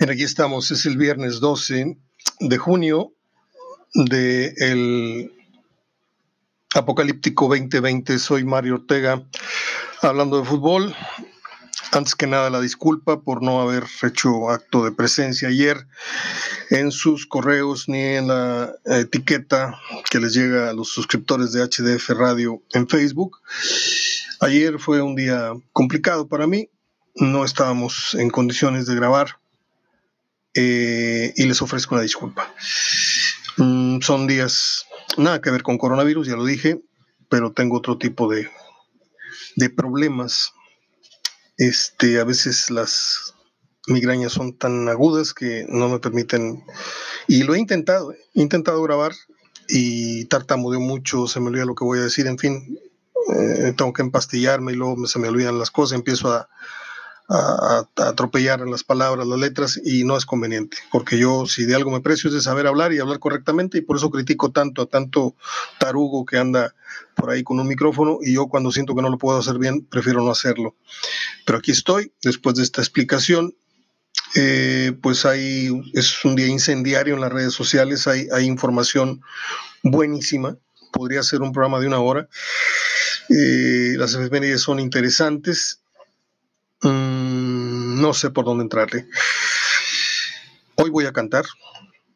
[0.00, 1.98] Bien, aquí estamos, es el viernes 12
[2.40, 3.12] de junio
[3.92, 5.32] del el
[6.74, 8.18] Apocalíptico 2020.
[8.18, 9.22] Soy Mario Ortega
[10.00, 10.96] hablando de fútbol.
[11.92, 15.86] Antes que nada, la disculpa por no haber hecho acto de presencia ayer
[16.70, 19.78] en sus correos ni en la etiqueta
[20.10, 23.42] que les llega a los suscriptores de HDF Radio en Facebook.
[24.40, 26.70] Ayer fue un día complicado para mí.
[27.16, 29.39] No estábamos en condiciones de grabar
[30.54, 32.52] eh, y les ofrezco una disculpa.
[33.56, 36.80] Mm, son días nada que ver con coronavirus, ya lo dije,
[37.28, 38.48] pero tengo otro tipo de,
[39.56, 40.52] de problemas.
[41.56, 43.34] Este, a veces las
[43.86, 46.64] migrañas son tan agudas que no me permiten,
[47.26, 49.12] y lo he intentado, he intentado grabar
[49.68, 52.78] y tartamudeo mucho, se me olvida lo que voy a decir, en fin,
[53.36, 56.48] eh, tengo que empastillarme y luego se me olvidan las cosas, empiezo a,
[57.30, 61.90] a, atropellar las palabras, las letras, y no es conveniente, porque yo si de algo
[61.90, 64.86] me precio es de saber hablar y hablar correctamente, y por eso critico tanto a
[64.86, 65.36] tanto
[65.78, 66.74] tarugo que anda
[67.14, 69.86] por ahí con un micrófono, y yo cuando siento que no lo puedo hacer bien,
[69.86, 70.74] prefiero no hacerlo.
[71.46, 73.54] Pero aquí estoy, después de esta explicación,
[74.34, 79.22] eh, pues hay, es un día incendiario en las redes sociales, hay, hay información
[79.84, 80.56] buenísima,
[80.92, 82.28] podría ser un programa de una hora.
[83.28, 85.80] Eh, las efemérides son interesantes
[86.82, 89.06] Mm, no sé por dónde entrarle.
[90.76, 91.44] Hoy voy a cantar.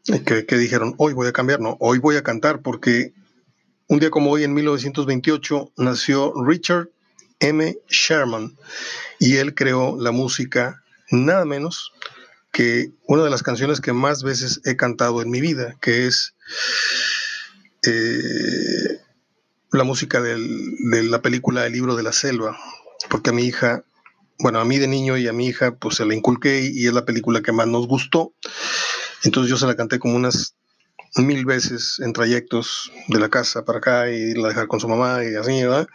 [0.05, 0.95] ¿Qué, dijeron?
[0.99, 1.61] Hoy voy a cambiar.
[1.61, 3.13] No, hoy voy a cantar porque
[3.89, 6.89] un día como hoy, en 1928, nació Richard
[7.41, 7.77] M.
[7.89, 8.57] Sherman
[9.19, 11.93] y él creó la música nada menos
[12.53, 16.35] que una de las canciones que más veces he cantado en mi vida, que es
[17.87, 19.01] eh,
[19.73, 20.39] la música de
[21.03, 22.57] la película El libro de la selva,
[23.11, 23.85] porque a mi hija
[24.39, 26.93] bueno, a mí de niño y a mi hija, pues se la inculqué y, es
[26.93, 28.33] la película que más nos gustó.
[29.23, 30.55] Entonces yo se la canté como unas
[31.17, 34.89] mil veces en trayectos de la casa para acá y irla a dejar con su
[34.89, 35.87] mamá y así, ¿verdad?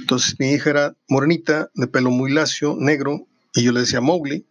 [0.00, 4.46] Entonces mi hija era morenita, de pelo muy lacio, negro, y yo le decía Mowgli.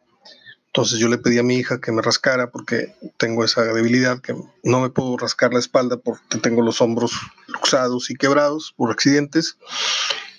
[0.67, 4.35] Entonces yo le pedí a mi hija que me rascara porque tengo esa debilidad que
[4.61, 7.13] no me puedo rascar la espalda porque tengo los hombros
[7.47, 9.57] luxados y quebrados por accidentes.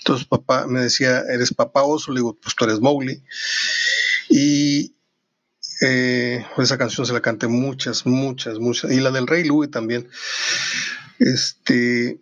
[0.06, 2.12] Entonces papá me decía, ¿eres papá oso?
[2.12, 3.24] Le digo, pues tú eres Mowgli.
[4.28, 4.94] Y
[5.82, 8.92] eh, esa canción se la canté muchas, muchas, muchas.
[8.92, 10.08] Y la del Rey Louis también.
[11.18, 12.20] Este,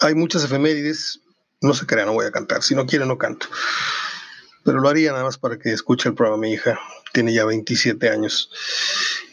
[0.00, 1.20] hay muchas efemérides.
[1.62, 2.62] No se crean, no voy a cantar.
[2.62, 3.46] Si no quiere, no canto.
[4.62, 6.42] Pero lo haría nada más para que escuche el programa.
[6.42, 6.78] Mi hija
[7.14, 8.50] tiene ya 27 años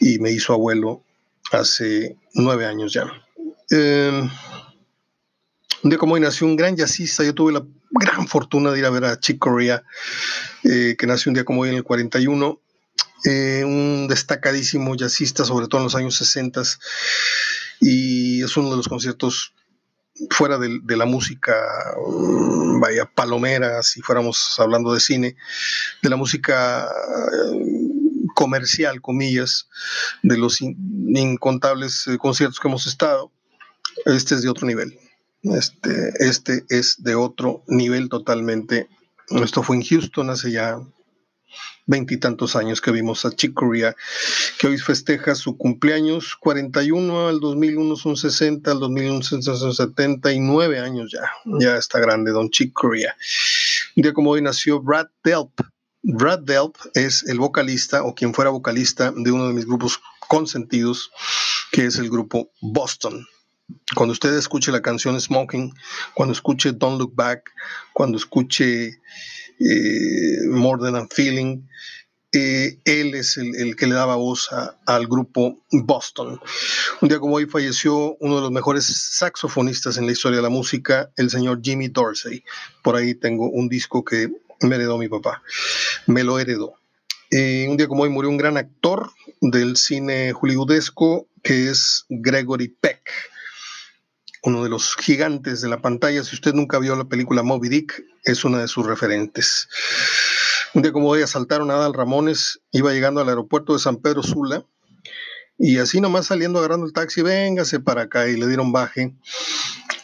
[0.00, 1.04] y me hizo abuelo
[1.52, 3.04] hace nueve años ya.
[3.70, 4.30] Eh,
[5.86, 8.86] un día como hoy nació un gran jazzista, yo tuve la gran fortuna de ir
[8.86, 9.84] a ver a Chick Corea,
[10.64, 12.60] eh, que nació un día como hoy en el 41,
[13.24, 16.60] eh, un destacadísimo jazzista, sobre todo en los años 60,
[17.80, 19.54] y es uno de los conciertos
[20.30, 21.54] fuera de, la música,
[22.04, 25.36] mm, vaya, palomera, si fuéramos hablando de cine,
[26.02, 27.60] de la música eh,
[28.34, 29.68] comercial, comillas,
[30.24, 33.30] de los incontables conciertos que hemos estado,
[34.04, 34.98] este es de otro nivel.
[35.54, 38.88] Este, este es de otro nivel totalmente.
[39.28, 40.80] Esto fue en Houston hace ya
[41.86, 43.94] veintitantos años que vimos a Chick Corea,
[44.58, 51.12] que hoy festeja su cumpleaños 41, al 2001 son 60, al 2001 son 79 años
[51.12, 51.30] ya,
[51.60, 53.16] ya está grande Don Chick Corea.
[53.94, 55.60] Un día como hoy nació Brad Delp.
[56.02, 61.10] Brad Delp es el vocalista o quien fuera vocalista de uno de mis grupos consentidos,
[61.70, 63.26] que es el grupo Boston
[63.94, 65.74] cuando usted escuche la canción Smoking,
[66.14, 67.50] cuando escuche Don't Look Back,
[67.92, 69.00] cuando escuche
[69.58, 71.62] eh, More Than a Feeling,
[72.32, 74.50] eh, él es el, que le daba voz
[74.84, 76.40] al grupo Boston.
[77.00, 80.50] Un día como hoy falleció uno de los mejores saxofonistas en la historia de la
[80.50, 82.44] música, el señor Jimmy Dorsey.
[82.82, 84.28] Por ahí tengo un disco que
[84.60, 85.42] me heredó mi papá,
[86.06, 86.74] me lo heredó.
[87.30, 89.10] Eh, un día como hoy murió un gran actor
[89.40, 93.00] del cine hollywoodesco que es Gregory Peck
[94.46, 96.22] uno de los gigantes de la pantalla.
[96.22, 99.68] Si usted nunca vio la película Moby Dick, es una de sus referentes.
[100.72, 104.22] Un día como hoy asaltaron a Adal Ramones, iba llegando al aeropuerto de San Pedro
[104.22, 104.64] Sula,
[105.58, 109.16] y así nomás saliendo agarrando el taxi, véngase para acá, y le dieron baje.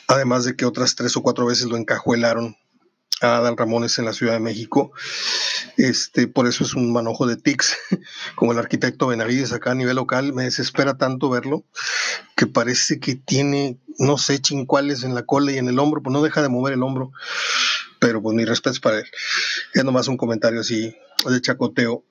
[0.09, 2.57] Además de que otras tres o cuatro veces lo encajuelaron
[3.23, 4.93] a Adal Ramones en la Ciudad de México.
[5.77, 7.77] Este, por eso es un manojo de tics,
[8.35, 11.65] como el arquitecto Benavides acá a nivel local, me desespera tanto verlo,
[12.37, 16.13] que parece que tiene, no sé, chincuales en la cola y en el hombro, pues
[16.13, 17.13] no deja de mover el hombro,
[17.99, 19.07] pero pues mi respeto para él.
[19.75, 22.05] Es nomás un comentario así de chacoteo.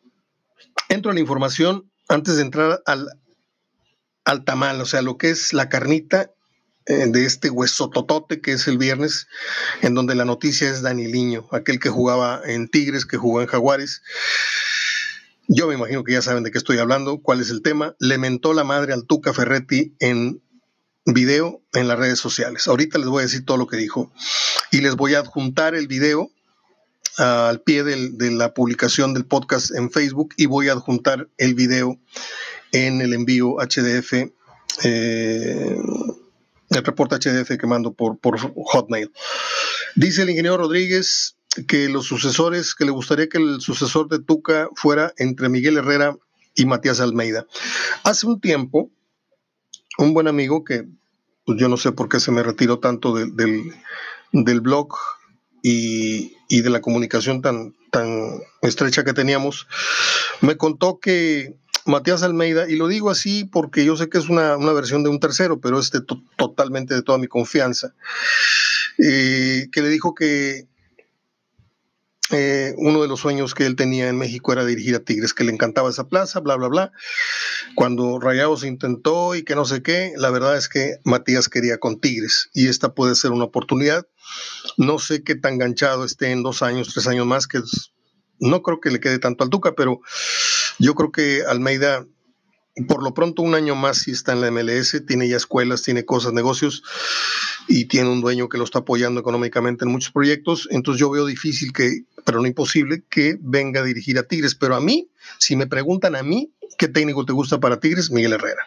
[0.90, 3.08] entro a la información antes de entrar al,
[4.26, 6.32] al tamal, o sea, lo que es la carnita
[6.86, 9.28] de este hueso totote que es el viernes,
[9.82, 14.02] en donde la noticia es Daniliño, aquel que jugaba en Tigres, que jugó en Jaguares.
[15.48, 17.96] Yo me imagino que ya saben de qué estoy hablando, cuál es el tema.
[18.00, 20.42] Le mentó la madre al Tuca Ferretti en
[21.06, 22.68] video en las redes sociales.
[22.68, 24.12] Ahorita les voy a decir todo lo que dijo
[24.72, 26.32] y les voy a adjuntar el video
[27.18, 32.00] al pie de la publicación del podcast en Facebook y voy a adjuntar el video
[32.72, 34.32] en el envío HDF,
[34.84, 35.78] eh,
[36.72, 39.12] el reporte HDF que mando por, por Hotmail.
[39.96, 41.36] Dice el ingeniero Rodríguez
[41.68, 46.18] que los sucesores, que le gustaría que el sucesor de Tuca fuera entre Miguel Herrera
[46.56, 47.46] y Matías Almeida.
[48.04, 48.90] Hace un tiempo,
[49.98, 50.86] un buen amigo que
[51.46, 53.74] pues yo no sé por qué se me retiró tanto del,
[54.32, 54.96] del blog
[55.62, 59.68] y, de la comunicación tan, tan estrecha que teníamos,
[60.42, 64.56] me contó que Matías Almeida, y lo digo así porque yo sé que es una,
[64.74, 65.92] versión de un tercero, pero es
[66.38, 67.94] totalmente de toda mi confianza,
[68.98, 70.68] eh, que le dijo que
[72.34, 75.44] eh, uno de los sueños que él tenía en México era dirigir a Tigres, que
[75.44, 76.92] le encantaba esa plaza, bla, bla, bla.
[77.76, 82.00] Cuando Rayados intentó y que no sé qué, la verdad es que Matías quería con
[82.00, 84.08] Tigres y esta puede ser una oportunidad.
[84.78, 87.60] No sé qué tan ganchado esté en dos años, tres años más, que
[88.40, 90.00] no creo que le quede tanto al Tuca, pero
[90.80, 92.06] yo creo que Almeida
[92.88, 96.06] por lo pronto un año más si está en la MLS, tiene ya escuelas, tiene
[96.06, 96.84] cosas, negocios
[97.68, 100.68] y tiene un dueño que lo está apoyando económicamente en muchos proyectos.
[100.72, 104.56] Entonces yo veo difícil que, pero no imposible, que venga a dirigir a Tigres.
[104.56, 108.10] Pero a mí, si me preguntan a mí, ¿qué técnico te gusta para Tigres?
[108.10, 108.64] Miguel Herrera.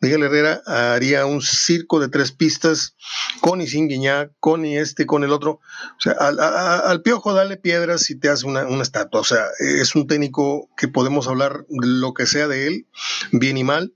[0.00, 2.94] Miguel Herrera haría un circo de tres pistas
[3.40, 5.60] con y sin Guiñá, con y este, con el otro.
[5.96, 9.20] O sea, al, piojo dale piedras y te hace una, una, estatua.
[9.20, 12.86] O sea, es un técnico que podemos hablar lo que sea de él,
[13.32, 13.92] bien y mal,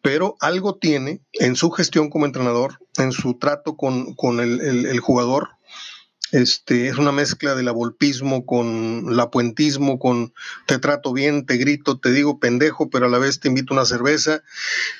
[0.00, 5.00] pero algo tiene en su gestión como entrenador, en su trato con, con el, el
[5.00, 5.50] jugador,
[6.32, 10.32] este, es una mezcla del abolpismo con la puentismo, con
[10.66, 13.76] te trato bien, te grito, te digo pendejo, pero a la vez te invito a
[13.76, 14.42] una cerveza.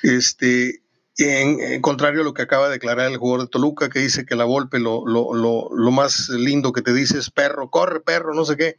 [0.03, 0.83] Este,
[1.17, 4.35] en, contrario a lo que acaba de declarar el jugador de Toluca, que dice que
[4.35, 8.33] la Volpe lo, lo, lo, lo, más lindo que te dice es perro, corre perro,
[8.33, 8.77] no sé qué.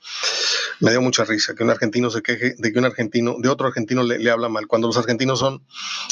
[0.80, 3.68] Me dio mucha risa que un argentino se queje de que un argentino, de otro
[3.68, 5.64] argentino le, le habla mal, cuando los argentinos son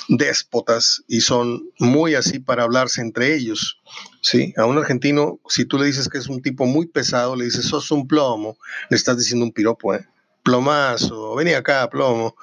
[0.09, 3.81] déspotas y son muy así para hablarse entre ellos.
[4.21, 7.47] Sí, a un argentino, si tú le dices que es un tipo muy pesado, le
[7.47, 8.57] dices, sos un plomo,
[8.89, 10.07] le estás diciendo un piropo, ¿eh?
[10.45, 12.37] Plomazo, vení acá, plomo.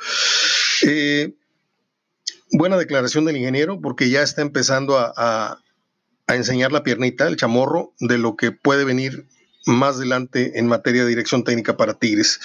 [0.85, 1.33] Eh,
[2.51, 5.59] buena declaración del ingeniero porque ya está empezando a,
[6.27, 9.25] enseñar la piernita, el chamorro, de lo que puede venir
[9.65, 12.39] más adelante en materia de dirección técnica para Tigres.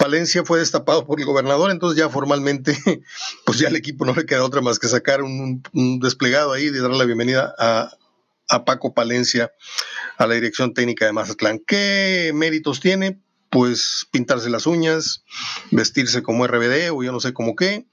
[0.00, 2.76] Palencia fue destapado por el gobernador, entonces ya formalmente,
[3.46, 5.62] pues ya al equipo no le queda otra más que sacar un,
[6.00, 7.92] desplegado ahí de darle la bienvenida a,
[8.48, 9.52] a Paco Palencia
[10.18, 11.60] a la dirección técnica de Mazatlán.
[11.64, 13.20] ¿Qué méritos tiene?
[13.54, 15.22] pues pintarse las uñas,
[15.70, 17.86] vestirse como RBD o yo no sé cómo qué,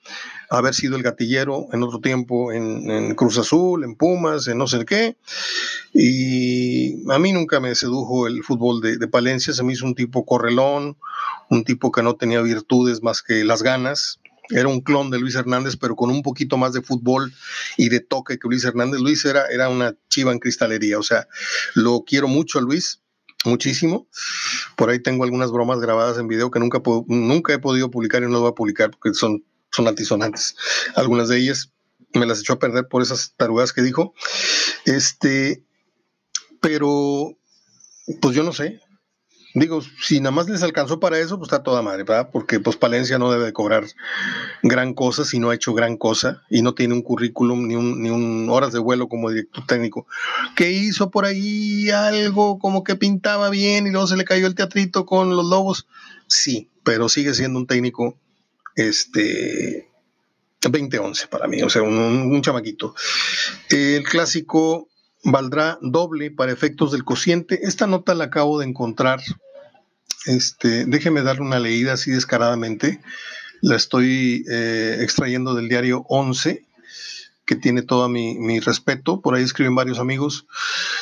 [0.51, 4.83] haber sido el gatillero en otro tiempo en, Cruz Azul, en Pumas, en no sé
[4.86, 5.15] qué.
[5.94, 10.25] Y a mí nunca me sedujo el fútbol de, Palencia, se me hizo un tipo
[10.25, 10.98] correlón,
[11.50, 15.36] un tipo que no tenía virtudes más que las ganas, era un clon de Luis
[15.36, 17.34] Hernández, pero con un poquito más de fútbol
[17.77, 19.00] y de toque que Luis Hernández.
[19.00, 21.29] Luis era, era una chiva en cristalería, o sea,
[21.75, 23.01] lo quiero mucho Luis,
[23.46, 24.08] muchísimo.
[24.75, 28.25] Por ahí tengo algunas bromas grabadas en video que nunca, nunca he podido publicar y
[28.25, 30.56] no las voy a publicar porque son, son altisonantes.
[30.96, 31.72] Algunas de ellas
[32.13, 34.13] me las echó a perder por esas tarugadas que dijo.
[34.86, 35.63] Este,
[36.60, 37.38] pero,
[38.22, 38.82] pues yo no sé,
[39.54, 42.30] Digo, si nada más les alcanzó para eso, pues está toda madre, ¿verdad?
[42.32, 43.84] Porque pues Palencia no debe cobrar
[44.63, 48.01] gran cosa si no ha hecho gran cosa y no tiene un currículum ni un,
[48.01, 50.08] ni un horas de vuelo como director técnico.
[50.56, 54.56] Que hizo por ahí algo como que pintaba bien y luego se le cayó el
[54.56, 55.86] teatrito con los lobos.
[56.28, 58.18] Sí, pero sigue siendo un técnico
[58.75, 59.92] este
[60.62, 62.94] 2011 para mí, o sea, un, chamaquito.
[63.70, 64.88] El clásico
[65.24, 67.62] valdrá doble para efectos del cociente.
[67.63, 69.22] Esta nota la acabo de encontrar.
[70.25, 73.01] Este, déjeme darle una leída así descaradamente.
[73.62, 76.63] La estoy eh, extrayendo del diario 11,
[77.46, 79.22] que tiene todo mi, mi, respeto.
[79.22, 80.46] Por ahí escriben varios amigos.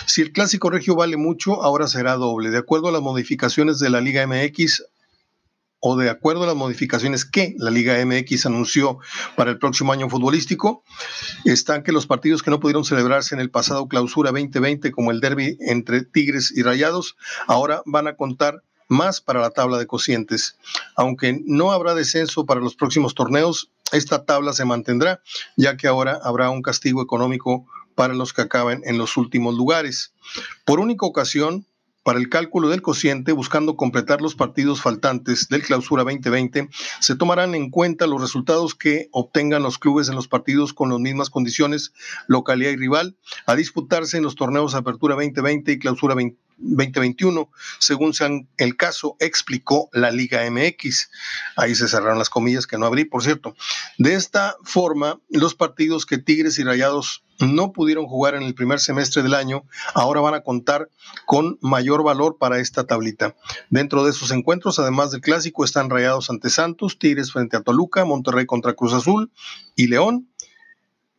[0.06, 2.50] Si el clásico regio vale mucho, ahora será doble.
[2.50, 4.84] De acuerdo a las modificaciones de la Liga MX,
[5.80, 9.00] o de acuerdo a las modificaciones que la Liga MX anunció
[9.36, 10.84] para el próximo año futbolístico,
[11.46, 15.20] están que los partidos que no pudieron celebrarse en el pasado clausura 2020, como el
[15.20, 17.16] derby entre Tigres y Rayados,
[17.48, 20.58] ahora van a contar más para la tabla de cocientes.
[20.96, 25.22] Aunque no habrá descenso para los próximos torneos, esta tabla se mantendrá,
[25.56, 30.14] ya que ahora habrá un castigo económico para los que acaben en los últimos lugares.
[30.66, 31.66] Por única ocasión,
[32.10, 36.68] para el cálculo del cociente, buscando completar los partidos faltantes del clausura 2020,
[37.00, 40.98] se tomarán en cuenta los resultados que obtengan los clubes en los partidos con las
[40.98, 41.94] mismas condiciones,
[42.26, 46.16] localidad y rival, a disputarse en los torneos Apertura 2020 y Clausura
[46.60, 47.50] 2021,
[47.80, 51.10] según sean el caso, explicó la Liga MX.
[51.56, 53.56] Ahí se cerraron las comillas que no abrí, por cierto.
[53.98, 58.80] De esta forma, los partidos que Tigres y Rayados no pudieron jugar en el primer
[58.80, 59.64] semestre del año,
[59.94, 60.90] ahora van a contar
[61.26, 63.36] con mayor valor para esta tablita.
[63.70, 68.04] Dentro de esos encuentros, además del clásico, están rayados ante Santos, Tigres frente a Toluca,
[68.04, 69.32] Monterrey contra Cruz Azul
[69.76, 70.30] y León,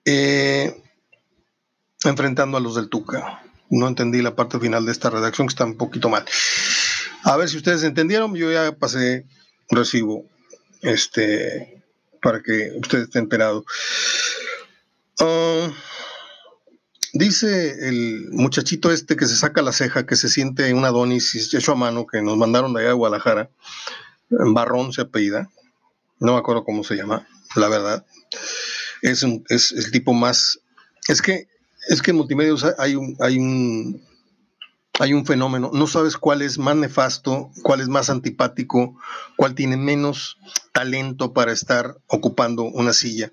[0.04, 0.82] eh,
[2.04, 3.42] enfrentando a los del Tuca.
[3.70, 6.24] No entendí la parte final de esta redacción que está un poquito mal.
[7.24, 9.26] A ver si ustedes entendieron, yo ya pasé
[9.70, 10.26] recibo
[10.82, 11.82] este
[12.20, 13.64] para que ustedes estén enterados.
[15.20, 15.70] Uh,
[17.12, 21.72] Dice el muchachito este que se saca la ceja, que se siente un Adonis hecho
[21.72, 23.50] a mano, que nos mandaron de allá de Guadalajara,
[24.28, 25.50] Barrón se apellida,
[26.20, 28.06] no me acuerdo cómo se llama, la verdad.
[29.02, 30.60] Es, es, el tipo más...
[31.08, 31.48] Es que,
[31.90, 34.00] es que en multimedia hay un, hay un
[35.00, 39.00] hay un fenómeno, no sabes cuál es más nefasto, cuál es más antipático,
[39.35, 40.37] cuál tiene menos
[40.73, 43.33] talento para estar ocupando una silla.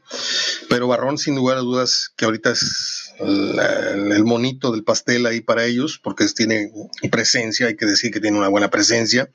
[0.70, 5.66] Pero Barrón, sin lugar a dudas, que ahorita es el monito del pastel ahí para
[5.66, 6.72] ellos, porque tiene
[7.12, 9.30] presencia, hay que decir que tiene una buena presencia,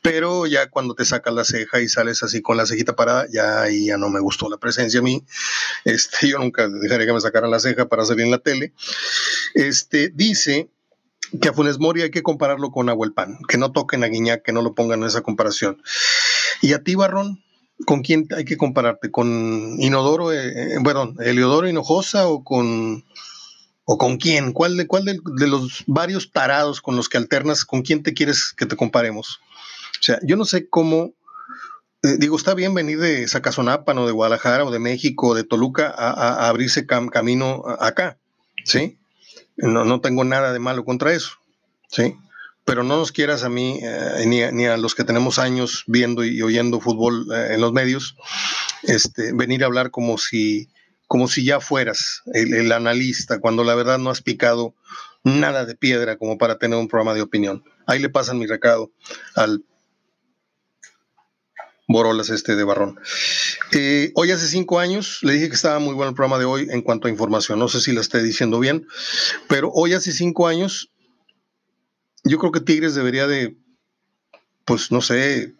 [0.00, 3.68] pero ya cuando te sacas la ceja y sales así con la cejita parada, ya
[3.68, 5.22] ya no me gustó la presencia a mí.
[5.84, 8.72] Este, yo nunca dejaría que me sacaran la ceja para salir en la tele.
[9.54, 10.70] Este, dice
[11.40, 14.52] que a Funes Mori hay que compararlo con Pan, que no toquen a Guiñac, que
[14.52, 15.82] no lo pongan en esa comparación.
[16.62, 17.42] Y a ti, Barrón,
[17.84, 19.10] ¿con quién hay que compararte?
[19.10, 23.04] ¿Con Inodoro, eh, eh bueno, Eliodoro Hinojosa o con,
[23.84, 24.52] o con quién?
[24.52, 28.52] ¿Cuál, de, cuál de, los varios tarados con los que alternas, con quién te quieres
[28.56, 29.40] que te comparemos?
[30.00, 31.12] O sea, yo no sé cómo,
[32.02, 35.44] eh, digo, está bien venir de Zacazonapan o de Guadalajara o de México o de
[35.44, 38.18] Toluca a, abrirse camino acá,
[38.64, 38.98] ¿sí?
[39.56, 41.32] No, no tengo nada de malo contra eso,
[41.88, 42.16] ¿sí?
[42.64, 46.42] Pero no nos quieras a mí eh, ni, a, los que tenemos años viendo y
[46.42, 48.16] oyendo fútbol eh, en los medios,
[48.82, 50.68] este, venir a hablar como si,
[51.06, 54.74] como si ya fueras el, el analista, cuando la verdad no has picado
[55.22, 57.64] nada de piedra como para tener un programa de opinión.
[57.86, 58.90] Ahí le pasan mi recado
[59.34, 59.64] al
[61.88, 62.98] Borolas este de Barrón.
[63.72, 66.68] Eh, hoy hace cinco años, le dije que estaba muy bueno el programa de hoy
[66.70, 68.86] en cuanto a información, no sé si lo estoy diciendo bien,
[69.48, 70.90] pero hoy hace cinco años,
[72.24, 73.56] yo creo que Tigres debería de,
[74.64, 75.54] pues no sé,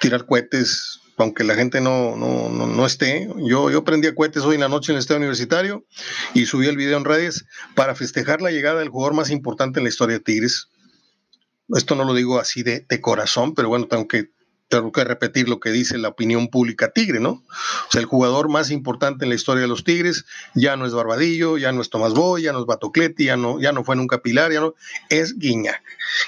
[0.00, 3.28] tirar cohetes, aunque la gente no, no, no, esté.
[3.38, 5.84] Yo, yo prendí cohetes hoy en la noche en el estadio universitario
[6.32, 9.84] y subí el video en redes para festejar la llegada del jugador más importante en
[9.84, 10.68] la historia de Tigres.
[11.74, 14.35] Esto no lo digo así de, de corazón, pero bueno, tengo que
[14.68, 17.30] tengo que repetir lo que dice la opinión pública tigre, ¿no?
[17.30, 20.92] O sea, el jugador más importante en la historia de los Tigres ya no es
[20.92, 23.96] Barbadillo, ya no es Tomás Boy, ya no es Batocleti, ya no, ya no fue
[23.96, 24.74] nunca Pilar, ya no,
[25.08, 25.82] es Guiñac.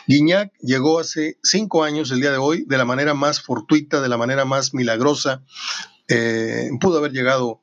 [0.07, 4.09] Guiñac llegó hace cinco años, el día de hoy, de la manera más fortuita, de
[4.09, 5.42] la manera más milagrosa.
[6.07, 7.61] Eh, pudo haber llegado,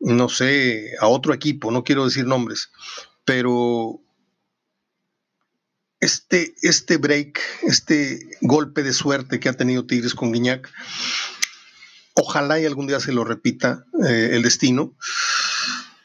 [0.00, 2.70] no sé, a otro equipo, no quiero decir nombres,
[3.24, 4.00] pero
[6.04, 10.70] este, este break, este golpe de suerte que ha tenido Tigres con Guiñac,
[12.14, 14.94] ojalá y algún día se lo repita eh, el destino,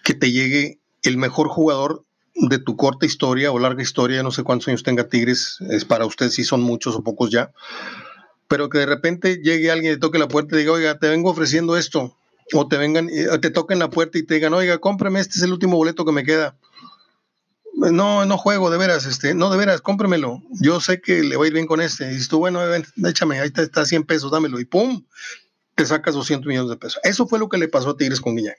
[0.04, 4.44] que te llegue el mejor jugador de tu corta historia o larga historia, no sé
[4.44, 7.52] cuántos años tenga Tigres, es para usted si son muchos o pocos ya,
[8.48, 11.30] pero que de repente llegue alguien y toque la puerta y diga, oiga, te vengo
[11.30, 12.18] ofreciendo esto,
[12.54, 15.44] o te vengan, eh, te toquen la puerta y te digan, oiga, cómprame, este es
[15.44, 16.58] el último boleto que me queda
[17.80, 20.42] no, no juego, de veras, este, no, de veras, cómpremelo.
[20.60, 22.06] Yo sé que le va a ir bien con este.
[22.06, 22.62] Y dices tú, bueno,
[23.06, 24.60] échame, ahí está, está 100 pesos, dámelo.
[24.60, 25.06] Y pum,
[25.76, 27.00] te sacas 200 millones de pesos.
[27.04, 28.58] Eso fue lo que le pasó a Tigres con Guiñac.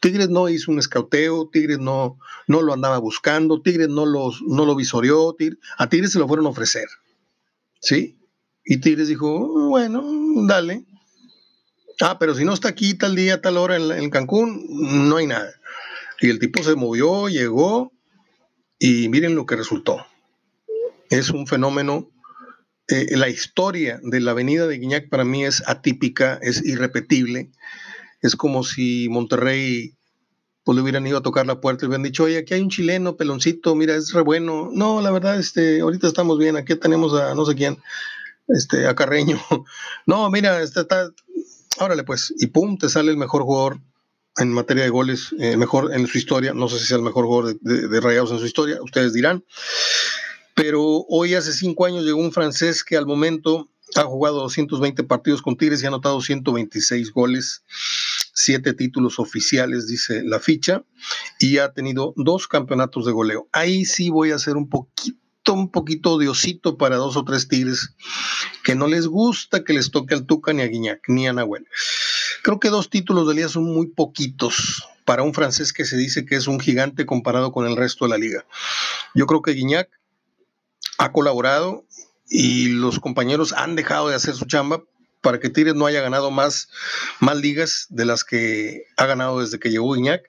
[0.00, 4.66] Tigres no hizo un escauteo, Tigres no, no lo andaba buscando, Tigres no, los, no
[4.66, 5.36] lo visoreó,
[5.78, 6.88] a Tigres se lo fueron a ofrecer.
[7.80, 8.18] ¿Sí?
[8.64, 10.04] Y Tigres dijo, bueno,
[10.46, 10.84] dale.
[12.00, 14.64] Ah, pero si no está aquí tal día, tal hora en, en Cancún,
[15.08, 15.52] no hay nada.
[16.20, 17.92] Y el tipo se movió, llegó,
[18.78, 20.06] y miren lo que resultó.
[21.10, 22.10] Es un fenómeno.
[22.88, 27.50] Eh, la historia de la avenida de Guiñac para mí es atípica, es irrepetible.
[28.22, 29.94] Es como si Monterrey
[30.64, 32.68] pues le hubieran ido a tocar la puerta y hubieran dicho, oye, aquí hay un
[32.68, 34.68] chileno, peloncito, mira, es re bueno.
[34.70, 37.78] No, la verdad, este, ahorita estamos bien, aquí tenemos a no sé quién.
[38.48, 39.38] este, a Carreño.
[40.06, 41.10] No, mira, está, está,
[41.80, 43.80] órale pues, y pum, te sale el mejor jugador
[44.38, 47.26] en materia de goles, eh, mejor en su historia, no sé si sea el mejor
[47.26, 49.44] jugador de, de, Rayados en su historia, ustedes dirán,
[50.54, 55.42] pero hoy hace cinco años llegó un francés que al momento ha jugado 220 partidos
[55.42, 57.62] con Tigres y ha anotado 126 goles,
[58.34, 60.84] siete títulos oficiales, dice la ficha,
[61.38, 63.48] y ha tenido dos campeonatos de goleo.
[63.52, 65.18] Ahí sí voy a hacer un poquito
[65.52, 67.94] un poquito odiosito para dos o tres tigres
[68.64, 71.66] que no les gusta que les toque al Tuca ni a Guiñac ni a Nahuel.
[72.48, 76.24] Creo que dos títulos de liga son muy poquitos para un francés que se dice
[76.24, 78.46] que es un gigante comparado con el resto de la liga.
[79.14, 79.90] Yo creo que Guiñac
[80.96, 81.84] ha colaborado
[82.26, 84.82] y los compañeros han dejado de hacer su chamba
[85.20, 86.70] para que Tigres no haya ganado más,
[87.20, 90.22] más ligas de las que ha ganado desde que llegó Guiñac,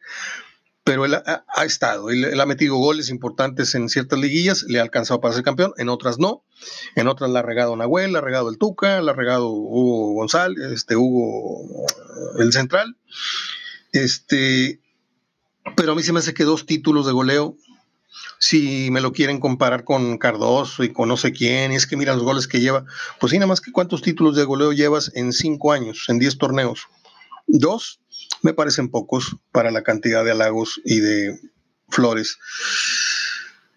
[0.83, 5.21] pero él ha, estado, él, ha metido goles importantes en ciertas liguillas, le ha alcanzado
[5.21, 6.43] para ser campeón, en otras no,
[6.95, 10.13] en otras la ha regado Nahuel, la ha regado el Tuca, la ha regado Hugo
[10.13, 11.85] González, este Hugo
[12.39, 12.97] el Central,
[13.91, 14.79] este,
[15.75, 17.55] pero a mí se me hace que dos títulos de goleo,
[18.39, 21.97] si me lo quieren comparar con Cardoso y con no sé quién, y es que
[21.97, 22.85] mira los goles que lleva,
[23.19, 26.37] pues sí, nada más que cuántos títulos de goleo llevas en cinco años, en diez
[26.37, 26.87] torneos,
[27.47, 27.99] dos,
[28.41, 31.39] me parecen pocos para la cantidad de halagos y de
[31.89, 32.37] flores.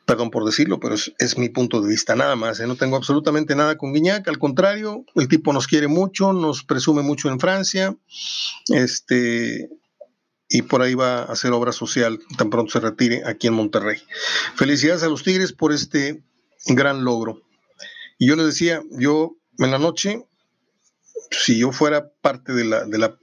[0.05, 2.61] Perdón por decirlo, pero es, mi punto de vista nada más.
[2.61, 2.67] ¿eh?
[2.67, 7.03] No tengo absolutamente nada con Guiñac, al contrario, el tipo nos quiere mucho, nos presume
[7.03, 7.97] mucho en Francia,
[8.69, 9.71] este,
[10.49, 14.03] y por ahí va a hacer obra social tan pronto se retire aquí en Monterrey.
[14.57, 16.23] Felicidades a los Tigres por este
[16.67, 17.41] gran logro.
[18.19, 20.27] Y yo les decía, yo en la noche,
[21.31, 23.19] si yo fuera parte de la, de la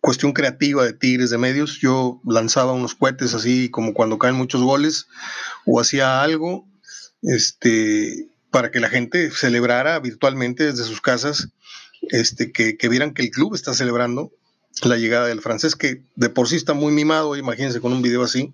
[0.00, 4.62] cuestión creativa de Tigres de medios, yo lanzaba unos cohetes así como cuando caen muchos
[4.62, 5.06] goles
[5.66, 6.66] o hacía algo
[7.22, 11.48] este, para que la gente celebrara virtualmente desde sus casas,
[12.10, 14.32] este, que, que vieran que el club está celebrando
[14.82, 18.22] la llegada del francés, que de por sí está muy mimado, imagínense con un video
[18.22, 18.52] así,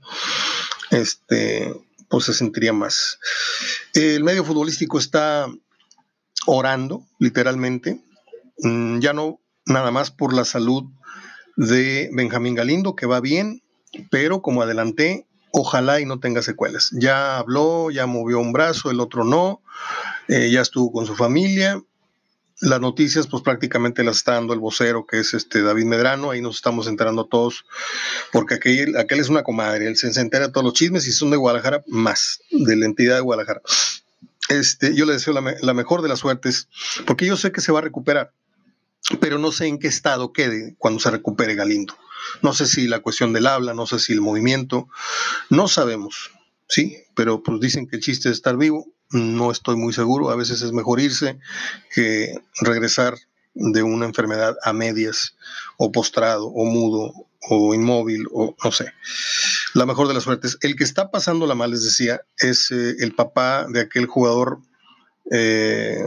[0.90, 1.75] este,
[2.09, 3.18] pues se sentiría más.
[3.92, 5.47] El medio futbolístico está
[6.47, 8.01] orando, literalmente,
[8.59, 10.85] mm, ya no nada más por la salud
[11.57, 13.62] de Benjamín Galindo, que va bien,
[14.11, 16.90] pero como adelanté, ojalá y no tenga secuelas.
[16.93, 19.62] Ya habló, ya movió un brazo, el otro no,
[20.29, 21.81] eh, ya estuvo con su familia.
[22.61, 26.40] Las noticias, pues prácticamente las está dando el vocero, que es este David Medrano, ahí
[26.40, 27.67] nos estamos enterando todos,
[28.33, 31.31] porque aquel, aquel es una comadre, él se, entera de todos los chismes y son
[31.31, 33.61] de Guadalajara, más, de la entidad de Guadalajara.
[34.49, 36.69] Este, yo le deseo la, la mejor de las suertes,
[37.07, 38.33] porque yo sé que se va a recuperar
[39.21, 41.97] pero no sé en qué estado quede cuando se recupere Galindo.
[42.43, 44.88] No sé si la cuestión del habla, no sé si el movimiento,
[45.51, 46.31] no sabemos,
[46.69, 46.97] ¿sí?
[47.14, 50.62] Pero pues dicen que el chiste es estar vivo, no estoy muy seguro, a veces
[50.62, 51.38] es mejor irse
[51.95, 53.14] que regresar
[53.55, 55.37] de una enfermedad a medias,
[55.77, 57.12] o postrado, o mudo,
[57.49, 58.93] o inmóvil, o no sé.
[59.75, 60.59] La mejor de las suertes.
[60.61, 64.61] El que está pasando la mal, les decía, es eh, el papá de aquel jugador
[65.31, 66.03] eh,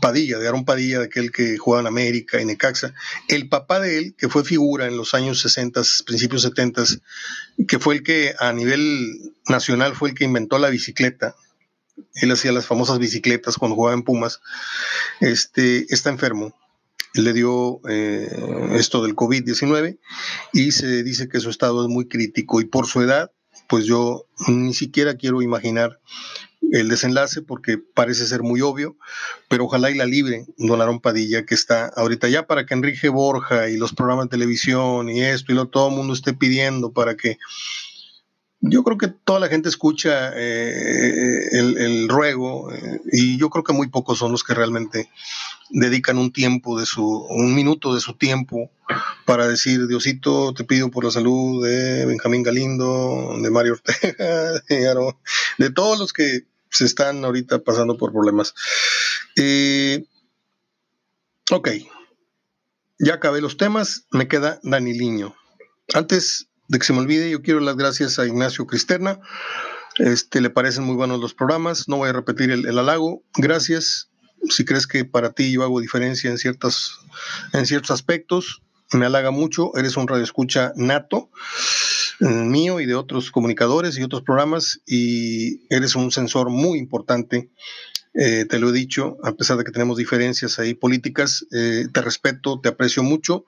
[0.00, 2.94] Padilla, de Aaron Padilla, de aquel que jugaba en América y Necaxa,
[3.28, 6.84] el papá de él, que fue figura en los años 60, principios 70,
[7.66, 11.34] que fue el que a nivel nacional fue el que inventó la bicicleta,
[12.14, 14.40] él hacía las famosas bicicletas cuando jugaba en Pumas,
[15.20, 16.54] este, está enfermo,
[17.14, 18.28] le dio eh,
[18.72, 19.98] esto del COVID-19
[20.52, 22.60] y se dice que su estado es muy crítico.
[22.60, 23.32] Y por su edad,
[23.68, 26.00] pues yo ni siquiera quiero imaginar
[26.72, 28.96] el desenlace porque parece ser muy obvio,
[29.48, 33.10] pero ojalá y la libre Don Aaron Padilla, que está ahorita ya para que Enrique
[33.10, 36.92] Borja y los programas de televisión y esto y lo todo el mundo esté pidiendo
[36.92, 37.38] para que
[38.64, 43.72] yo creo que toda la gente escucha eh, el, ruego eh, y yo creo que
[43.72, 45.10] muy pocos son los que realmente
[45.70, 48.70] dedican un tiempo de su, un minuto de su tiempo
[49.26, 54.52] para decir, Diosito, te pido por la salud de Benjamín Galindo, de Mario Ortega,
[55.58, 58.54] de todos los que se están ahorita pasando por problemas.
[59.36, 60.04] Eh,
[61.50, 61.68] ok,
[62.98, 65.34] ya acabé los temas, me queda Daniliño.
[65.94, 69.20] Antes de que se me olvide, yo quiero las gracias a Ignacio Cristerna.
[69.98, 73.22] Este, le parecen muy buenos los programas, no voy a repetir el, el halago.
[73.34, 74.08] Gracias.
[74.48, 76.92] Si crees que para ti yo hago diferencia en, ciertas,
[77.52, 79.76] en ciertos aspectos, me halaga mucho.
[79.76, 81.30] Eres un radioescucha nato
[82.20, 87.50] mío y de otros comunicadores y otros programas y eres un sensor muy importante.
[88.14, 92.02] Eh, te lo he dicho, a pesar de que tenemos diferencias ahí políticas, eh, te
[92.02, 93.46] respeto, te aprecio mucho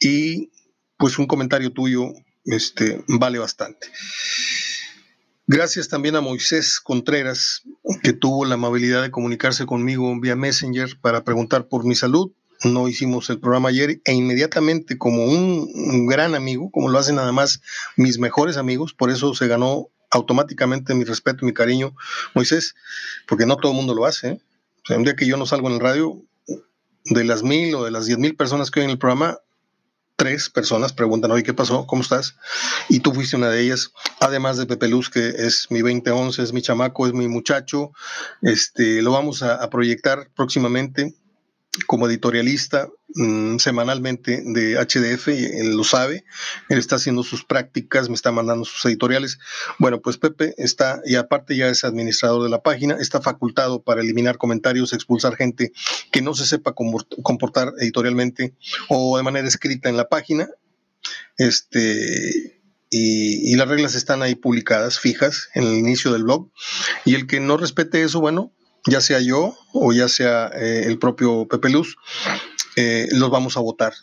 [0.00, 0.50] y
[0.96, 2.12] pues un comentario tuyo
[2.44, 3.88] este, vale bastante.
[5.46, 7.62] Gracias también a Moisés Contreras,
[8.02, 12.32] que tuvo la amabilidad de comunicarse conmigo vía Messenger para preguntar por mi salud.
[12.62, 17.32] No hicimos el programa ayer e inmediatamente como un, gran amigo, como lo hacen nada
[17.32, 17.60] más
[17.96, 21.94] mis mejores amigos, por eso se ganó automáticamente mi respeto mi cariño,
[22.34, 22.74] Moisés,
[23.26, 24.28] porque no todo el mundo lo hace.
[24.28, 24.96] ¿eh?
[24.96, 26.22] Un día que yo no salgo en el radio,
[27.06, 29.38] de las mil o de las diez mil personas que oyen el programa,
[30.16, 31.86] tres personas preguntan, oye, ¿qué pasó?
[31.86, 32.36] ¿Cómo estás?
[32.88, 36.52] Y tú fuiste una de ellas, además de Pepe Luz, que es mi 2011, es
[36.52, 37.92] mi chamaco, es mi muchacho.
[38.40, 41.14] Este, lo vamos a proyectar próximamente
[41.86, 46.24] como editorialista mmm, semanalmente de HDF, él lo sabe,
[46.68, 49.38] él está haciendo sus prácticas, me está mandando sus editoriales.
[49.78, 54.02] Bueno, pues Pepe está, y aparte ya es administrador de la página, está facultado para
[54.02, 55.72] eliminar comentarios, expulsar gente
[56.10, 58.54] que no se sepa comportar editorialmente
[58.88, 60.48] o de manera escrita en la página.
[61.36, 62.60] Este,
[62.90, 66.50] y, y, las reglas están ahí publicadas, fijas, en el inicio del blog.
[67.04, 68.52] Y el que no respete eso, bueno,
[68.86, 71.96] ya sea yo o ya sea eh, el propio Pepe Luz,
[72.76, 73.94] eh, los vamos a votar,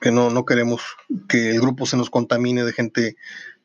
[0.00, 0.82] que no, no queremos
[1.28, 3.16] que el grupo se nos contamine de gente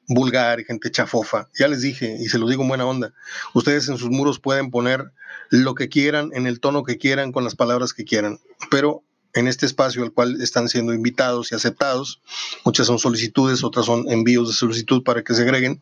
[0.07, 1.49] vulgar y gente chafofa.
[1.57, 3.13] Ya les dije, y se lo digo en buena onda,
[3.53, 5.11] ustedes en sus muros pueden poner
[5.49, 9.03] lo que quieran, en el tono que quieran, con las palabras que quieran, pero
[9.33, 12.21] en este espacio al cual están siendo invitados y aceptados,
[12.65, 15.81] muchas son solicitudes, otras son envíos de solicitud para que se agreguen,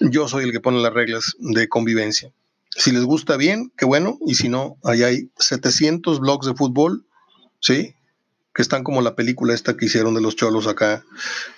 [0.00, 2.32] yo soy el que pone las reglas de convivencia.
[2.76, 7.06] Si les gusta bien, qué bueno, y si no, ahí hay 700 blogs de fútbol,
[7.60, 7.94] ¿sí?
[8.52, 11.04] Que están como la película esta que hicieron de los cholos acá.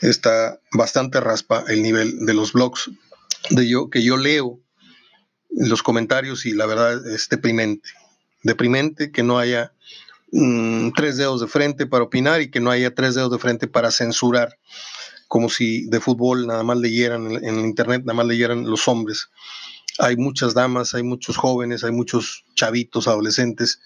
[0.02, 2.90] Está bastante raspa el nivel de los blogs
[3.50, 4.60] de yo, que yo leo
[5.50, 7.88] los comentarios y la verdad es deprimente.
[8.42, 9.72] Deprimente que no haya
[10.32, 13.66] mmm, tres dedos de frente para opinar y que no haya tres dedos de frente
[13.68, 14.58] para censurar
[15.28, 19.28] como si de fútbol nada más leyeran en, en internet, nada más leyeran los hombres
[19.98, 23.80] hay muchas damas, hay muchos jóvenes, hay muchos chavitos, adolescentes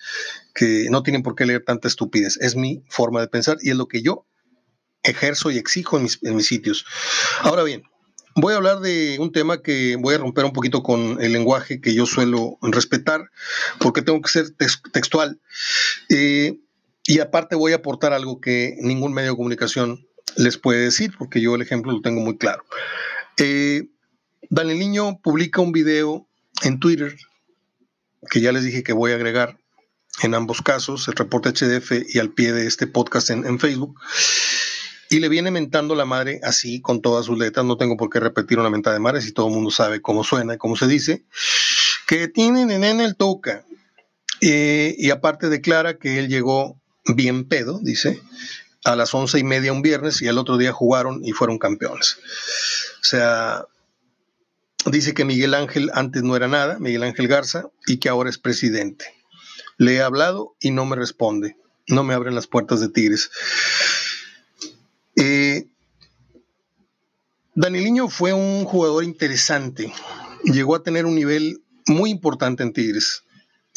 [0.55, 2.38] que no tienen por qué leer tanta estupidez.
[2.40, 4.27] Es mi forma de pensar y es lo que yo
[5.03, 6.85] ejerzo y exijo en mis, sitios.
[7.40, 7.83] Ahora bien,
[8.35, 11.81] voy a hablar de un tema que voy a romper un poquito con el lenguaje
[11.81, 13.31] que yo suelo respetar,
[13.79, 14.51] porque tengo que ser
[14.92, 15.40] textual.
[16.09, 16.59] Eh,
[17.05, 21.40] y aparte voy a aportar algo que ningún medio de comunicación les puede decir, porque
[21.40, 22.64] yo el ejemplo lo tengo muy claro.
[23.37, 23.88] Eh,
[24.50, 26.26] Daniel Niño publica un video
[26.64, 27.16] en Twitter
[28.28, 29.58] que ya les dije que voy a agregar
[30.22, 33.98] en ambos casos, el reporte HDF y al pie de este podcast en, Facebook.
[35.08, 37.64] Y le viene mentando la madre así, con todas sus letras.
[37.64, 40.24] No tengo por qué repetir una mentada de madre si todo el mundo sabe cómo
[40.24, 41.24] suena y cómo se dice.
[42.08, 43.64] Que tienen en el toca.
[44.40, 48.20] Eh, y aparte declara que él llegó bien pedo, dice,
[48.84, 52.18] a las once y media un viernes y el otro día jugaron y fueron campeones.
[53.00, 53.64] O sea,
[54.87, 58.38] Dice que Miguel Ángel antes no era nada, Miguel Ángel Garza, y que ahora es
[58.38, 59.05] presidente.
[59.77, 61.57] Le he hablado y no me responde.
[61.87, 63.31] No me abren las puertas de Tigres.
[65.16, 65.66] Eh,
[67.55, 69.93] Danieliño fue un jugador interesante.
[70.45, 73.25] Llegó a tener un nivel muy importante en Tigres.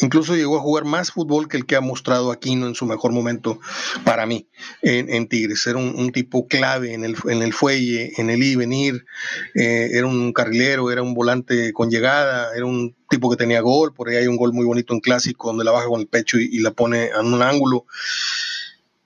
[0.00, 3.12] Incluso llegó a jugar más fútbol que el que ha mostrado Aquino en su mejor
[3.12, 3.60] momento
[4.04, 4.48] para mí
[4.82, 5.64] en, en Tigres.
[5.68, 9.06] Era un, un, tipo clave en el, en el fuelle, en el ir venir.
[9.54, 13.94] Eh, era un carrilero, era un volante con llegada, era un tipo que tenía gol.
[13.94, 16.38] Por ahí hay un gol muy bonito en clásico donde la baja con el pecho
[16.40, 17.86] y, la pone en un ángulo.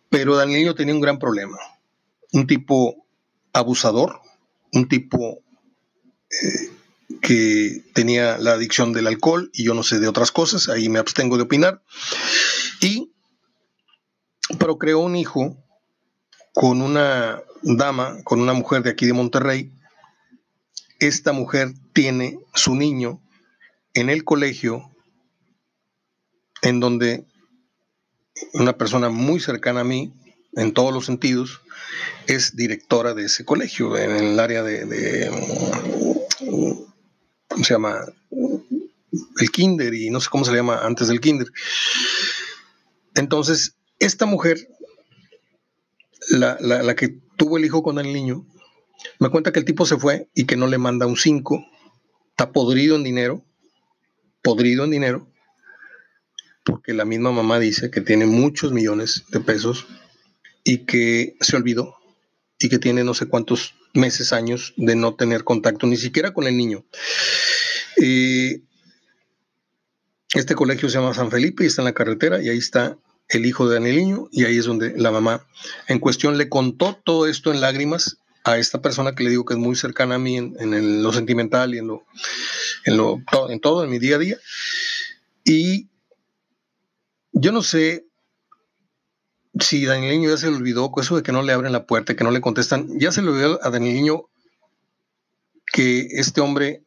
[0.09, 1.59] Pero Danielino tenía un gran problema.
[2.33, 3.07] Un tipo
[3.53, 4.21] abusador,
[4.73, 5.41] un tipo
[6.31, 6.78] eh,
[7.23, 10.99] que tenía la adicción del alcohol y yo no sé de otras cosas, ahí me
[10.99, 11.83] abstengo de opinar.
[12.81, 13.13] Y
[14.59, 15.57] procreó un hijo
[16.53, 19.73] con una dama, con una mujer de aquí de Monterrey.
[21.01, 23.23] Esta mujer tiene su niño
[23.95, 24.91] en el colegio
[26.63, 27.27] en donde
[28.53, 30.13] una persona muy cercana a mí,
[30.55, 31.61] en todos los sentidos,
[32.27, 35.31] es directora de ese colegio, en el área de, de
[37.59, 38.05] ¿cómo se llama?
[39.41, 41.49] El kinder y no sé cómo se le llama antes del kinder.
[43.17, 44.69] Entonces, esta mujer,
[46.29, 48.47] la, la, la, que tuvo el hijo con el niño,
[49.19, 51.65] me cuenta que el tipo se fue y que no le manda un 5,
[52.31, 53.45] está podrido en dinero,
[54.41, 55.29] podrido en dinero,
[56.65, 59.89] porque la misma mamá dice que tiene muchos millones de pesos
[60.63, 61.97] y que se olvidó
[62.59, 66.47] y que tiene no sé cuántos meses, años de no tener contacto ni siquiera con
[66.47, 66.85] el niño.
[70.35, 73.47] Este colegio se llama San Felipe y está en la carretera y ahí está el
[73.47, 75.47] hijo de Daniel Niño y ahí es donde la mamá
[75.87, 79.55] en cuestión le contó todo esto en lágrimas a esta persona que le digo que
[79.55, 82.05] es muy cercana a mí en, lo sentimental y en lo,
[82.85, 84.39] en lo en todo, en mi día a día.
[85.45, 85.89] Y
[87.33, 88.08] yo no sé
[89.61, 92.25] si Daniel ya se le olvidó eso de que no le abren la puerta, que
[92.25, 92.99] no le contestan.
[92.99, 94.23] Ya se le olvidó a Daniel
[95.67, 96.83] que este hombre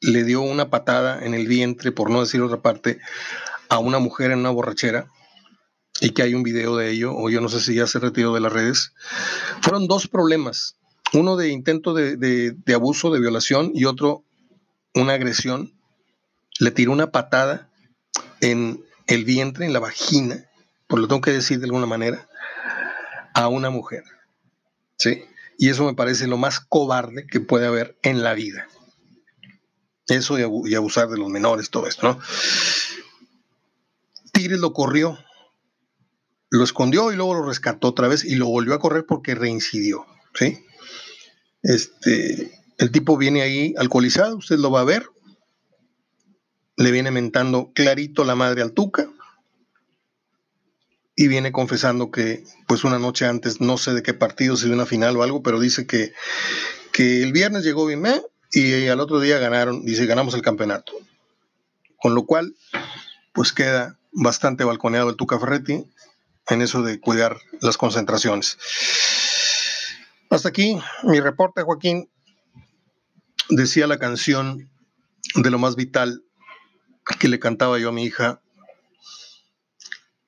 [0.00, 2.98] le dio una patada en el vientre, por no decir otra parte,
[3.68, 5.08] a una mujer en una borrachera
[6.00, 8.34] y que hay un video de ello, o yo no sé si ya se retiró
[8.34, 8.92] de las redes.
[9.62, 10.76] Fueron dos problemas
[11.14, 14.24] uno de intento de, abuso, de violación y otro
[14.94, 15.72] una agresión.
[16.58, 17.70] Le tiró una patada
[18.40, 20.44] en el vientre, en la vagina,
[20.94, 22.28] por lo tengo que decir de alguna manera,
[23.34, 24.04] a una mujer.
[24.96, 25.24] ¿Sí?
[25.58, 28.68] Y eso me parece lo más cobarde que puede haber en la vida.
[30.06, 32.20] Eso y abusar de los menores, todo esto, ¿no?
[34.32, 35.18] Tigres lo corrió,
[36.48, 40.06] lo escondió y luego lo rescató otra vez y lo volvió a correr porque reincidió,
[40.32, 40.64] ¿sí?
[41.64, 45.08] Este, el tipo viene ahí alcoholizado, usted lo va a ver.
[46.76, 49.10] Le viene mentando clarito la madre al Tuca.
[51.16, 54.74] Y viene confesando que, pues una noche antes, no sé de qué partido, si de
[54.74, 56.12] una final o algo, pero dice que,
[56.92, 58.20] que el viernes llegó bien ¿eh?
[58.52, 60.92] y al otro día ganaron, dice, ganamos el campeonato.
[61.98, 62.54] Con lo cual,
[63.32, 65.84] pues queda bastante balconeado el Tuca Ferretti
[66.48, 68.58] en eso de cuidar las concentraciones.
[70.30, 72.10] Hasta aquí mi reporte, Joaquín.
[73.50, 74.70] Decía la canción
[75.34, 76.24] de lo más vital
[77.18, 78.40] que le cantaba yo a mi hija.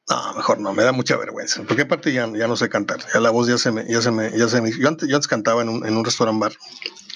[0.08, 3.18] No, mejor no, me da mucha vergüenza, porque aparte ya, ya no sé cantar, ya
[3.18, 5.26] la voz ya se me, ya se me, ya se me, yo antes, yo antes
[5.26, 6.52] cantaba en un, en un restaurant bar,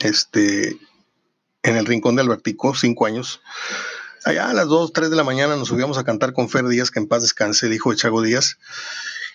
[0.00, 0.76] este,
[1.62, 3.42] en el rincón de Albertico, cinco años,
[4.24, 6.90] allá a las dos, tres de la mañana nos subíamos a cantar con Fer Díaz,
[6.90, 8.58] que en paz descanse, dijo Chago Díaz,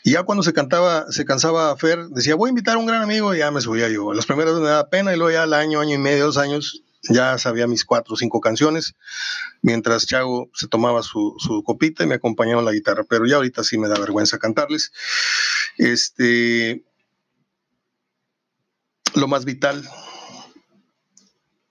[0.03, 3.01] y ya cuando se cantaba, se cansaba Fer, decía, voy a invitar a un gran
[3.01, 4.13] amigo, y ya me subía yo.
[4.13, 6.83] Las primeras me daba pena, y luego ya al año, año y medio, dos años,
[7.09, 8.95] ya sabía mis cuatro o cinco canciones,
[9.61, 13.03] mientras Chago se tomaba su, copita y me acompañaba en la guitarra.
[13.07, 14.91] Pero ya ahorita sí me da vergüenza cantarles.
[15.77, 16.83] Este.
[19.13, 19.87] Lo más vital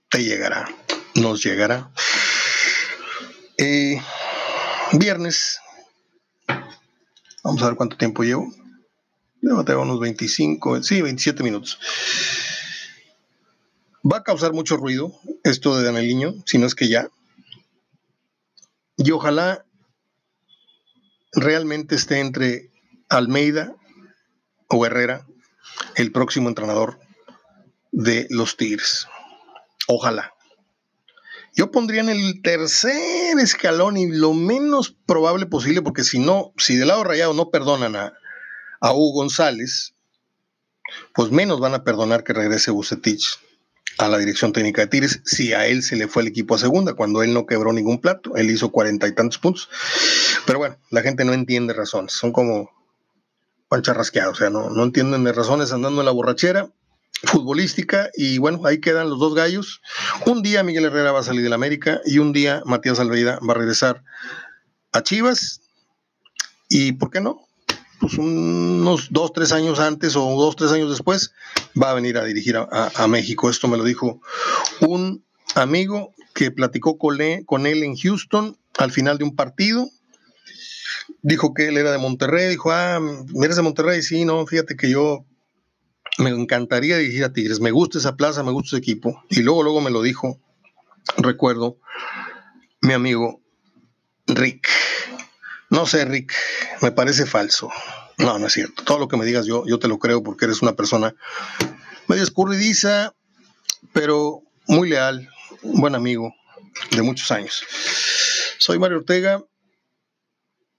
[0.09, 0.69] te llegará,
[1.15, 1.93] nos llegará.
[3.59, 4.01] Eh,
[4.93, 5.61] viernes
[7.45, 8.51] Vamos a ver cuánto tiempo llevo.
[9.43, 11.79] Llevo unos 25, sí, 27 minutos.
[14.05, 15.13] Va a causar mucho ruido
[15.45, 17.09] esto de Daneliño, si no es que ya.
[18.97, 19.65] Y ojalá
[21.33, 22.71] realmente esté entre
[23.09, 23.75] Almeida
[24.69, 25.27] o Herrera
[25.97, 27.01] el próximo entrenador
[27.93, 29.09] de los Tigres.
[29.89, 30.35] Ojalá.
[31.57, 36.77] Yo pondría en el tercer escalón y lo menos probable posible, porque si no, si
[36.77, 38.13] del lado rayado no perdonan a,
[38.81, 39.95] Hugo González,
[41.15, 43.39] pues menos van a perdonar que regrese Bucetich
[43.99, 46.59] a la dirección técnica de Tigres si a él se le fue el equipo a
[46.59, 49.69] segunda, cuando él no quebró ningún plato, él hizo cuarenta y tantos puntos.
[50.47, 52.71] Pero bueno, la gente no entiende razones, son como
[53.69, 56.71] pancharrasqueados, o sea, no, no entienden de razones andando en la borrachera
[57.27, 59.81] futbolística y bueno, ahí quedan los dos gallos.
[60.27, 63.55] Un día Miguel Herrera va a salir del América y un día Matías Almeida va
[63.55, 64.05] a regresar
[64.93, 65.61] a Chivas
[66.69, 67.44] y ¿por qué no?
[68.05, 71.33] Pues unos dos, tres años antes o dos, tres años después
[71.83, 73.49] va a venir a dirigir a, México.
[73.49, 74.21] Esto me lo dijo
[74.81, 79.89] un amigo que platicó con él, con él en Houston al final de un partido
[81.23, 83.01] dijo que él era de Monterrey, dijo, ah,
[83.43, 84.03] ¿eres de Monterrey?
[84.03, 85.25] Sí, no, fíjate que yo
[86.19, 89.25] me encantaría dirigir a Tigres, me gusta esa plaza, me gusta ese equipo.
[89.31, 90.39] Y luego, luego me lo dijo,
[91.17, 91.79] recuerdo,
[92.83, 93.41] mi amigo
[94.27, 94.69] Rick.
[95.75, 96.33] No sé, Rick,
[96.83, 97.69] me parece falso.
[98.19, 98.85] No, no es cierto.
[98.85, 101.17] Todo lo que me digas yo, yo te lo creo porque eres una persona
[102.07, 103.13] medio escurridiza,
[103.93, 105.29] pero muy leal,
[105.63, 106.33] un buen amigo
[106.93, 107.65] de muchos años.
[108.59, 109.43] Soy Mario Ortega,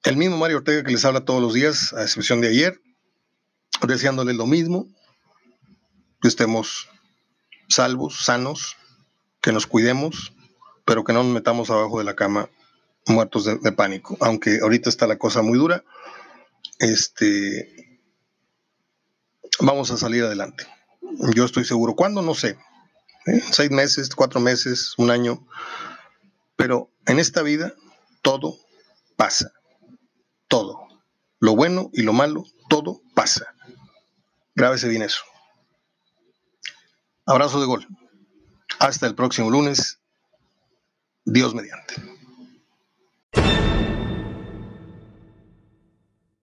[0.04, 2.80] el mismo Mario Ortega que les habla todos los días, a excepción de ayer,
[3.86, 4.88] deseándole lo mismo,
[6.22, 6.88] que estemos
[7.68, 8.78] salvos, sanos,
[9.42, 10.32] que nos cuidemos,
[10.86, 12.50] pero que no nos metamos abajo de la cama
[13.08, 14.18] muertos de, pánico.
[14.20, 15.84] Aunque ahorita está la cosa muy dura,
[16.80, 18.02] este,
[19.60, 20.66] vamos a salir adelante.
[21.34, 21.96] Yo estoy seguro.
[21.96, 22.22] ¿Cuándo?
[22.22, 22.58] No sé.
[23.28, 23.42] ¿Eh?
[23.52, 25.48] Seis meses, cuatro meses, un año.
[26.56, 27.74] Pero en esta vida
[28.22, 28.58] todo
[29.16, 29.52] pasa.
[30.48, 30.80] Todo.
[31.40, 33.54] Lo bueno y lo malo, todo pasa.
[34.56, 35.24] Grábese bien eso.
[37.26, 37.88] Abrazo de gol.
[38.80, 40.00] Hasta el próximo lunes.
[41.26, 42.15] Dios mediante.